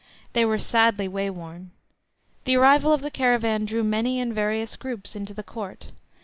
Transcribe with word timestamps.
They 0.33 0.45
were 0.45 0.57
sadly 0.57 1.07
wayworn. 1.07 1.69
The 2.45 2.55
arrival 2.57 2.91
of 2.91 3.03
the 3.03 3.11
caravan 3.11 3.65
drew 3.65 3.83
many 3.83 4.19
and 4.19 4.33
various 4.33 4.75
groups 4.75 5.15
into 5.15 5.35
the 5.35 5.43
court. 5.43 5.91